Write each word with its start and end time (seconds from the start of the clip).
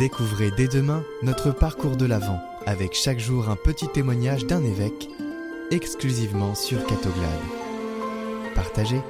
Découvrez 0.00 0.50
dès 0.50 0.66
demain 0.66 1.04
notre 1.22 1.50
parcours 1.50 1.98
de 1.98 2.06
l'Avent, 2.06 2.40
avec 2.64 2.94
chaque 2.94 3.18
jour 3.18 3.50
un 3.50 3.54
petit 3.54 3.86
témoignage 3.86 4.46
d'un 4.46 4.64
évêque, 4.64 5.10
exclusivement 5.70 6.54
sur 6.54 6.86
Catoglade. 6.86 7.28
Partagez 8.54 9.02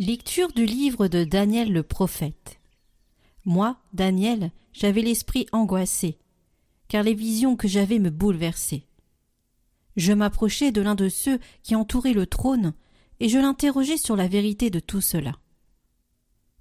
Lecture 0.00 0.52
du 0.52 0.64
livre 0.64 1.08
de 1.08 1.24
Daniel 1.24 1.72
le 1.72 1.82
prophète. 1.82 2.60
Moi, 3.44 3.80
Daniel, 3.92 4.52
j'avais 4.72 5.02
l'esprit 5.02 5.48
angoissé, 5.50 6.20
car 6.86 7.02
les 7.02 7.14
visions 7.14 7.56
que 7.56 7.66
j'avais 7.66 7.98
me 7.98 8.10
bouleversaient. 8.10 8.86
Je 9.96 10.12
m'approchai 10.12 10.70
de 10.70 10.80
l'un 10.80 10.94
de 10.94 11.08
ceux 11.08 11.40
qui 11.64 11.74
entouraient 11.74 12.12
le 12.12 12.26
trône, 12.26 12.74
et 13.18 13.28
je 13.28 13.38
l'interrogeai 13.38 13.96
sur 13.96 14.14
la 14.14 14.28
vérité 14.28 14.70
de 14.70 14.78
tout 14.78 15.00
cela. 15.00 15.32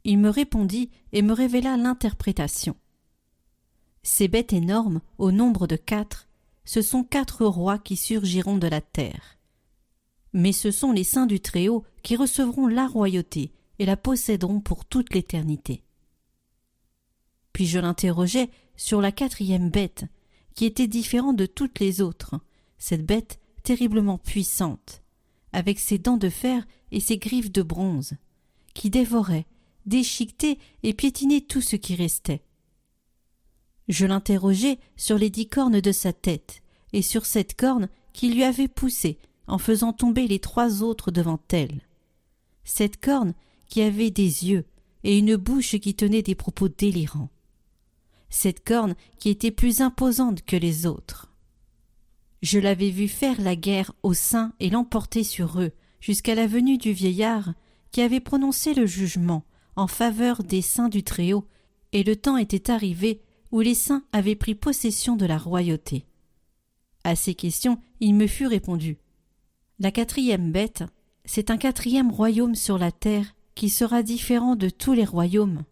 Il 0.04 0.18
me 0.18 0.30
répondit 0.30 0.90
et 1.14 1.22
me 1.22 1.34
révéla 1.34 1.78
l'interprétation. 1.78 2.76
Ces 4.02 4.28
bêtes 4.28 4.54
énormes, 4.54 5.00
au 5.20 5.32
nombre 5.32 5.68
de 5.68 5.76
quatre, 5.76 6.28
ce 6.66 6.82
sont 6.82 7.04
quatre 7.04 7.46
rois 7.46 7.78
qui 7.78 7.98
surgiront 7.98 8.58
de 8.58 8.68
la 8.68 8.82
terre 8.82 9.37
mais 10.34 10.52
ce 10.52 10.72
sont 10.72 10.92
les 10.92 11.04
saints 11.04 11.26
du 11.26 11.40
Très-Haut 11.40 11.84
qui 12.04 12.16
recevront 12.16 12.68
la 12.68 12.88
royauté 12.88 13.52
et 13.80 13.86
la 13.86 13.98
posséderont 13.98 14.60
pour 14.60 14.86
toute 14.86 15.14
l'éternité. 15.14 15.84
Puis 17.54 17.66
je 17.66 17.80
l'interrogeai 17.80 18.50
sur 18.76 19.02
la 19.02 19.12
quatrième 19.12 19.70
bête, 19.70 20.06
qui 20.54 20.66
était 20.66 20.88
différente 20.88 21.36
de 21.36 21.46
toutes 21.46 21.80
les 21.80 22.02
autres, 22.02 22.40
cette 22.78 23.06
bête 23.06 23.40
terriblement 23.64 24.18
puissante, 24.18 25.02
avec 25.54 25.80
ses 25.80 25.98
dents 25.98 26.18
de 26.18 26.30
fer 26.30 26.66
et 26.92 27.00
ses 27.00 27.18
griffes 27.18 27.52
de 27.52 27.64
bronze, 27.64 28.14
qui 28.74 28.90
dévorait, 28.90 29.46
déchiquetait 29.86 30.58
et 30.84 30.94
piétinait 30.94 31.42
tout 31.42 31.62
ce 31.62 31.76
qui 31.76 31.96
restait. 31.96 32.44
Je 33.88 34.06
l'interrogeai 34.06 34.80
sur 34.96 35.18
les 35.18 35.30
dix 35.30 35.48
cornes 35.48 35.82
de 35.82 35.92
sa 35.92 36.14
tête, 36.14 36.62
et 36.94 37.02
sur 37.02 37.26
cette 37.26 37.56
corne 37.56 37.90
qui 38.14 38.32
lui 38.32 38.44
avait 38.44 38.68
poussé 38.68 39.20
en 39.48 39.58
faisant 39.58 39.94
tomber 39.94 40.28
les 40.28 40.40
trois 40.40 40.84
autres 40.84 41.12
devant 41.12 41.40
elle. 41.50 41.82
Cette 42.64 43.00
corne 43.00 43.34
qui 43.68 43.82
avait 43.82 44.12
des 44.12 44.48
yeux 44.48 44.66
et 45.04 45.18
une 45.18 45.36
bouche 45.36 45.78
qui 45.80 45.96
tenait 45.96 46.22
des 46.22 46.36
propos 46.36 46.68
délirants. 46.68 47.30
Cette 48.30 48.64
corne 48.64 48.96
qui 49.20 49.30
était 49.30 49.52
plus 49.52 49.82
imposante 49.82 50.44
que 50.44 50.58
les 50.58 50.86
autres. 50.86 51.32
Je 52.42 52.60
l'avais 52.60 52.90
vue 52.90 53.08
faire 53.08 53.42
la 53.42 53.56
guerre 53.56 53.94
aux 54.04 54.14
saints 54.14 54.54
et 54.60 54.70
l'emporter 54.70 55.24
sur 55.24 55.60
eux 55.60 55.72
jusqu'à 56.00 56.36
la 56.36 56.46
venue 56.46 56.78
du 56.78 56.92
vieillard 56.92 57.54
qui 57.92 58.02
avait 58.02 58.20
prononcé 58.20 58.74
le 58.74 58.86
jugement 58.86 59.44
en 59.76 59.88
faveur 59.88 60.44
des 60.44 60.62
saints 60.62 60.90
du 60.90 61.04
Très-Haut, 61.04 61.46
et 61.94 62.04
le 62.04 62.16
temps 62.16 62.38
était 62.38 62.72
arrivé 62.72 63.22
où 63.52 63.62
les 63.62 63.76
saints 63.76 64.04
avaient 64.12 64.36
pris 64.36 64.56
possession 64.56 65.16
de 65.16 65.26
la 65.26 65.38
royauté. 65.38 66.06
À 67.04 67.16
ces 67.16 67.36
questions, 67.36 67.80
il 68.00 68.16
me 68.16 68.28
fut 68.28 68.48
répondu. 68.48 68.98
La 69.80 69.92
quatrième 69.92 70.52
bête, 70.52 70.84
c'est 71.24 71.52
un 71.52 71.58
quatrième 71.58 72.10
royaume 72.10 72.56
sur 72.56 72.80
la 72.80 72.92
terre 72.92 73.36
qui 73.54 73.70
sera 73.70 74.02
différent 74.02 74.56
de 74.56 74.70
tous 74.70 74.94
les 74.94 75.06
royaumes. 75.06 75.66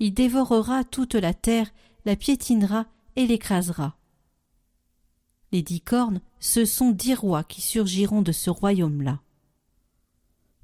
Il 0.00 0.14
dévorera 0.14 0.82
toute 0.82 1.14
la 1.14 1.32
terre, 1.32 1.70
la 2.04 2.16
piétinera 2.16 2.86
et 3.14 3.28
l'écrasera. 3.28 3.96
Les 5.52 5.62
dix 5.62 5.80
cornes, 5.80 6.20
ce 6.40 6.64
sont 6.64 6.90
dix 6.90 7.14
rois 7.14 7.44
qui 7.44 7.60
surgiront 7.60 8.22
de 8.22 8.32
ce 8.32 8.50
royaume-là. 8.50 9.20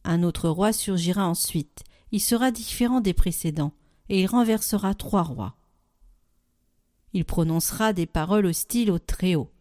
Un 0.02 0.24
autre 0.24 0.48
roi 0.48 0.72
surgira 0.72 1.28
ensuite, 1.28 1.84
il 2.10 2.20
sera 2.20 2.50
différent 2.50 3.00
des 3.00 3.14
précédents, 3.14 3.74
et 4.08 4.22
il 4.22 4.26
renversera 4.26 4.94
trois 4.94 5.22
rois. 5.22 5.54
Il 7.12 7.24
prononcera 7.24 7.92
des 7.92 8.06
paroles 8.06 8.46
hostiles 8.46 8.90
au 8.90 8.98
Très-Haut, 8.98 9.52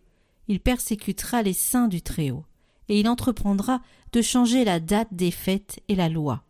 il 0.48 0.60
persécutera 0.60 1.44
les 1.44 1.54
saints 1.54 1.88
du 1.88 2.02
Très-Haut 2.02 2.46
et 2.90 3.00
il 3.00 3.08
entreprendra 3.08 3.82
de 4.12 4.22
changer 4.22 4.64
la 4.64 4.80
date 4.80 5.14
des 5.14 5.32
fêtes 5.32 5.80
et 5.88 5.96
la 5.96 6.10
loi. 6.10 6.44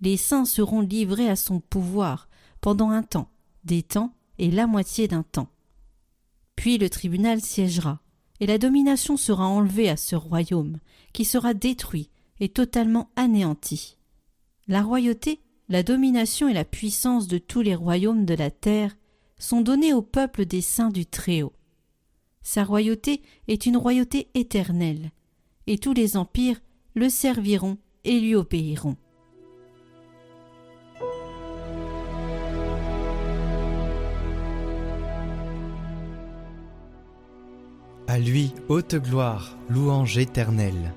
Les 0.00 0.16
saints 0.16 0.44
seront 0.44 0.80
livrés 0.80 1.28
à 1.28 1.36
son 1.36 1.60
pouvoir 1.60 2.28
pendant 2.60 2.90
un 2.90 3.02
temps, 3.02 3.30
des 3.64 3.82
temps 3.82 4.14
et 4.38 4.50
la 4.50 4.66
moitié 4.66 5.08
d'un 5.08 5.22
temps. 5.22 5.48
Puis 6.56 6.78
le 6.78 6.90
tribunal 6.90 7.40
siégera, 7.40 8.00
et 8.40 8.46
la 8.46 8.58
domination 8.58 9.16
sera 9.16 9.46
enlevée 9.46 9.88
à 9.88 9.96
ce 9.96 10.16
royaume, 10.16 10.78
qui 11.12 11.24
sera 11.24 11.54
détruit 11.54 12.10
et 12.40 12.48
totalement 12.48 13.10
anéanti. 13.16 13.96
La 14.68 14.82
royauté, 14.82 15.40
la 15.68 15.82
domination 15.82 16.48
et 16.48 16.54
la 16.54 16.64
puissance 16.64 17.26
de 17.26 17.38
tous 17.38 17.62
les 17.62 17.74
royaumes 17.74 18.24
de 18.24 18.34
la 18.34 18.50
terre 18.50 18.96
sont 19.38 19.60
donnés 19.60 19.92
au 19.92 20.02
peuple 20.02 20.46
des 20.46 20.60
saints 20.60 20.90
du 20.90 21.06
Très-Haut. 21.06 21.52
Sa 22.42 22.64
royauté 22.64 23.22
est 23.48 23.66
une 23.66 23.76
royauté 23.76 24.28
éternelle, 24.34 25.10
et 25.68 25.76
tous 25.76 25.92
les 25.92 26.16
empires 26.16 26.60
le 26.94 27.10
serviront 27.10 27.76
et 28.04 28.18
lui 28.18 28.34
obéiront. 28.34 28.96
À 38.06 38.18
lui 38.18 38.54
haute 38.70 38.94
gloire, 38.94 39.58
louange 39.68 40.16
éternelle. 40.16 40.94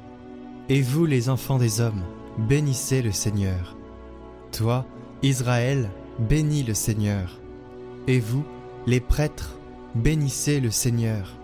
Et 0.70 0.82
vous 0.82 1.06
les 1.06 1.28
enfants 1.28 1.58
des 1.58 1.82
hommes, 1.82 2.04
bénissez 2.38 3.02
le 3.02 3.12
Seigneur. 3.12 3.76
Toi, 4.54 4.86
Israël, 5.22 5.90
bénis 6.18 6.64
le 6.64 6.74
Seigneur. 6.74 7.42
Et 8.08 8.22
vous, 8.22 8.46
les 8.88 9.02
prêtres, 9.02 9.58
bénissez 9.96 10.62
le 10.62 10.72
Seigneur. 10.72 11.36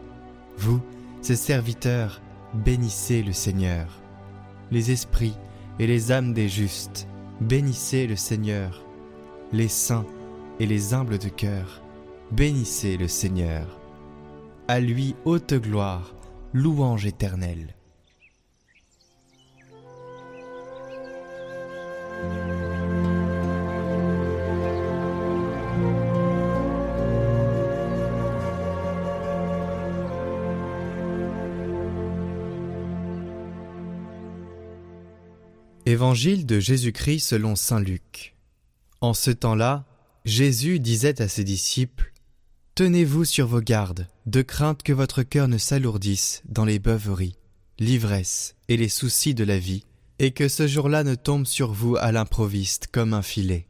Vous, 0.57 0.79
ses 1.21 1.35
serviteurs, 1.35 2.21
bénissez 2.53 3.23
le 3.23 3.33
Seigneur. 3.33 4.01
Les 4.71 4.91
esprits 4.91 5.37
et 5.79 5.87
les 5.87 6.11
âmes 6.11 6.33
des 6.33 6.49
justes, 6.49 7.07
bénissez 7.41 8.07
le 8.07 8.15
Seigneur. 8.15 8.83
Les 9.53 9.67
saints 9.67 10.05
et 10.59 10.65
les 10.65 10.93
humbles 10.93 11.19
de 11.19 11.29
cœur, 11.29 11.81
bénissez 12.31 12.97
le 12.97 13.07
Seigneur. 13.07 13.79
À 14.67 14.79
lui 14.79 15.15
haute 15.23 15.53
gloire, 15.53 16.13
louange 16.53 17.05
éternelle. 17.05 17.76
Évangile 35.97 36.45
de 36.45 36.59
Jésus-Christ 36.59 37.21
selon 37.21 37.55
Saint 37.55 37.79
Luc. 37.79 38.35
En 39.01 39.15
ce 39.15 39.31
temps-là, 39.31 39.87
Jésus 40.25 40.79
disait 40.79 41.23
à 41.23 41.27
ses 41.27 41.43
disciples 41.43 42.13
Tenez-vous 42.75 43.25
sur 43.25 43.47
vos 43.47 43.61
gardes, 43.61 44.07
de 44.27 44.43
crainte 44.43 44.83
que 44.83 44.93
votre 44.93 45.23
cœur 45.23 45.47
ne 45.47 45.57
s'alourdisse 45.57 46.43
dans 46.45 46.65
les 46.65 46.77
beuveries, 46.77 47.39
l'ivresse 47.79 48.53
et 48.67 48.77
les 48.77 48.89
soucis 48.89 49.33
de 49.33 49.43
la 49.43 49.57
vie, 49.57 49.85
et 50.19 50.33
que 50.33 50.47
ce 50.47 50.67
jour-là 50.67 51.03
ne 51.03 51.15
tombe 51.15 51.47
sur 51.47 51.73
vous 51.73 51.95
à 51.95 52.11
l'improviste 52.11 52.89
comme 52.91 53.15
un 53.15 53.23
filet. 53.23 53.65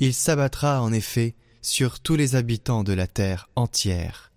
Il 0.00 0.12
s'abattra 0.12 0.82
en 0.82 0.92
effet 0.92 1.36
sur 1.62 2.00
tous 2.00 2.16
les 2.16 2.34
habitants 2.34 2.82
de 2.82 2.94
la 2.94 3.06
terre 3.06 3.48
entière. 3.54 4.32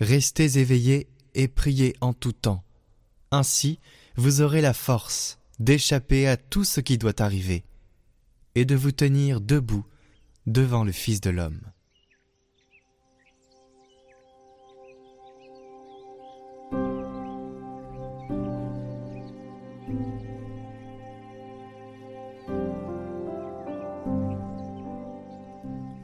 Restez 0.00 0.58
éveillés 0.58 1.06
et 1.36 1.46
priez 1.46 1.94
en 2.00 2.12
tout 2.12 2.32
temps. 2.32 2.64
Ainsi, 3.30 3.78
vous 4.16 4.40
aurez 4.40 4.62
la 4.62 4.74
force 4.74 5.38
d'échapper 5.58 6.26
à 6.26 6.36
tout 6.36 6.64
ce 6.64 6.80
qui 6.80 6.98
doit 6.98 7.20
arriver, 7.22 7.64
et 8.54 8.64
de 8.64 8.74
vous 8.74 8.92
tenir 8.92 9.40
debout 9.40 9.86
devant 10.46 10.84
le 10.84 10.92
Fils 10.92 11.20
de 11.20 11.30
l'homme. 11.30 11.60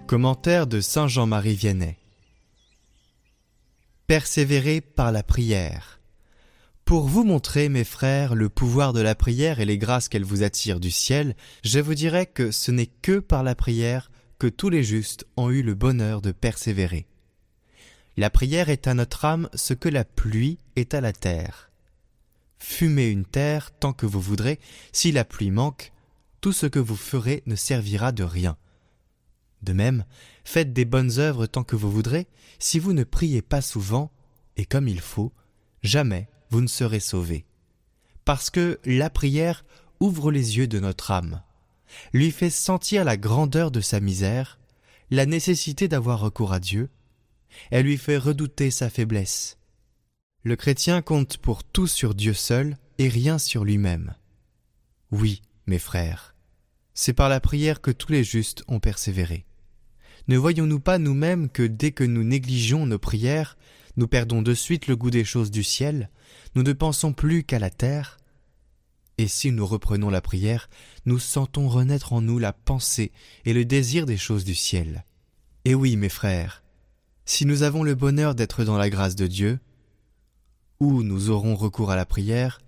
Commentaire 0.07 0.67
de 0.67 0.81
Saint 0.81 1.09
Jean-Marie 1.09 1.57
Vianney. 1.57 1.97
Persévérer 4.07 4.81
par 4.81 5.11
la 5.11 5.23
prière. 5.23 5.99
Pour 6.85 7.09
vous 7.09 7.25
montrer, 7.25 7.71
mes 7.71 7.85
frères, 7.85 8.35
le 8.35 8.51
pouvoir 8.51 8.93
de 8.93 9.01
la 9.01 9.15
prière 9.15 9.59
et 9.59 9.65
les 9.65 9.79
grâces 9.79 10.11
qu'elle 10.11 10.25
vous 10.25 10.43
attire 10.43 10.81
du 10.81 10.91
ciel, 10.91 11.35
je 11.65 11.81
vous 11.81 11.95
dirais 11.95 12.27
que 12.27 12.51
ce 12.51 12.71
n'est 12.71 12.91
que 13.01 13.21
par 13.21 13.43
la 13.43 13.55
prière 13.55 14.11
que 14.39 14.47
tous 14.49 14.69
les 14.69 14.85
justes 14.85 15.25
ont 15.39 15.49
eu 15.49 15.63
le 15.63 15.75
bonheur 15.75 16.21
de 16.21 16.31
persévérer. 16.31 17.07
La 18.19 18.29
prière 18.29 18.69
est 18.69 18.87
à 18.87 18.93
notre 18.93 19.25
âme 19.25 19.49
ce 19.55 19.73
que 19.73 19.89
la 19.89 20.05
pluie 20.05 20.59
est 20.77 20.93
à 20.93 21.01
la 21.01 21.15
terre. 21.15 21.71
Fumez 22.59 23.09
une 23.09 23.25
terre 23.25 23.71
tant 23.71 23.95
que 23.95 24.05
vous 24.05 24.21
voudrez, 24.21 24.61
si 24.93 25.11
la 25.11 25.25
pluie 25.25 25.51
manque, 25.51 25.91
tout 26.43 26.53
ce 26.53 26.67
que 26.67 26.79
vous 26.79 26.97
ferez 26.97 27.43
ne 27.47 27.57
servira 27.57 28.13
de 28.13 28.25
rien. 28.25 28.59
De 29.63 29.73
même, 29.73 30.05
faites 30.45 30.75
des 30.75 30.85
bonnes 30.85 31.19
œuvres 31.19 31.47
tant 31.47 31.65
que 31.65 31.77
vous 31.77 31.91
voudrez, 31.91 32.27
si 32.59 32.79
vous 32.79 32.93
ne 32.93 33.05
priez 33.05 33.41
pas 33.41 33.63
souvent, 33.63 34.13
et 34.59 34.67
comme 34.67 34.87
il 34.87 35.01
faut, 35.01 35.33
jamais 35.83 36.29
vous 36.55 36.61
ne 36.61 36.69
serez 36.69 37.01
sauvés. 37.01 37.47
Parce 38.25 38.49
que 38.49 38.79
la 38.85 39.11
prière 39.11 39.65
ouvre 39.99 40.31
les 40.31 40.57
yeux 40.57 40.69
de 40.69 40.79
notre 40.79 41.11
âme, 41.11 41.43
lui 42.13 42.31
fait 42.31 42.49
sentir 42.49 43.03
la 43.03 43.17
grandeur 43.17 43.73
de 43.73 43.81
sa 43.81 43.99
misère, 43.99 44.61
la 45.11 45.27
nécessité 45.27 45.89
d'avoir 45.89 46.21
recours 46.21 46.53
à 46.53 46.61
Dieu, 46.61 46.91
elle 47.73 47.87
lui 47.87 47.99
fait 47.99 48.19
redouter 48.19 48.71
sa 48.71 48.89
faiblesse. 48.89 49.59
Le 50.45 50.55
chrétien 50.55 51.03
compte 51.03 51.39
pour 51.39 51.65
tout 51.65 51.89
sur 51.89 52.15
Dieu 52.15 52.35
seul 52.35 52.77
et 52.99 53.09
rien 53.09 53.39
sur 53.39 53.65
lui-même. 53.65 54.15
Oui, 55.11 55.43
mes 55.67 55.81
frères, 55.81 56.37
c'est 56.95 57.15
par 57.15 57.29
la 57.29 57.41
prière 57.41 57.81
que 57.81 57.91
tous 57.91 58.13
les 58.13 58.23
justes 58.23 58.63
ont 58.69 58.79
persévéré. 58.79 59.45
Ne 60.29 60.37
voyons-nous 60.37 60.79
pas 60.79 60.99
nous-mêmes 60.99 61.49
que 61.49 61.65
dès 61.65 61.91
que 61.91 62.05
nous 62.05 62.23
négligeons 62.23 62.87
nos 62.87 63.01
prières, 63.01 63.59
nous 63.97 64.09
perdons 64.09 64.43
de 64.43 64.55
suite 64.55 64.87
le 64.87 64.97
goût 64.97 65.11
des 65.11 65.25
choses 65.25 65.51
du 65.51 65.63
ciel, 65.63 66.11
nous 66.55 66.63
ne 66.63 66.73
pensons 66.73 67.13
plus 67.13 67.45
qu'à 67.45 67.59
la 67.59 67.71
terre 67.71 68.19
Et 69.19 69.29
si 69.29 69.53
nous 69.53 69.67
reprenons 69.67 70.11
la 70.11 70.21
prière, 70.21 70.69
nous 71.07 71.19
sentons 71.19 71.69
renaître 71.69 72.13
en 72.13 72.21
nous 72.21 72.39
la 72.39 72.53
pensée 72.53 73.13
et 73.45 73.53
le 73.53 73.65
désir 73.65 74.07
des 74.07 74.17
choses 74.17 74.45
du 74.45 74.55
ciel. 74.55 75.05
Et 75.65 75.75
oui, 75.75 75.97
mes 75.97 76.09
frères, 76.09 76.65
si 77.25 77.47
nous 77.47 77.63
avons 77.63 77.83
le 77.83 77.95
bonheur 77.95 78.35
d'être 78.35 78.65
dans 78.65 78.77
la 78.77 78.91
grâce 78.91 79.15
de 79.15 79.27
Dieu, 79.27 79.61
ou 80.81 81.03
nous 81.03 81.31
aurons 81.31 81.55
recours 81.55 81.91
à 81.91 81.97
la 81.97 82.05
prière, 82.05 82.61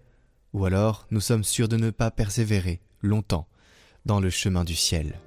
ou 0.52 0.64
alors 0.64 1.06
nous 1.11 1.20
sommes 1.20 1.44
sûrs 1.44 1.69
de 1.69 1.76
ne 1.76 1.90
pas 1.90 2.11
persévérer 2.11 2.81
longtemps 3.02 3.49
dans 4.06 4.20
le 4.20 4.31
chemin 4.31 4.64
du 4.64 4.75
ciel. 4.75 5.20